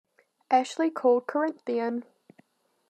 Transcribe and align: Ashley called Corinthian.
Ashley 0.49 0.89
called 0.89 1.27
Corinthian. 1.27 2.03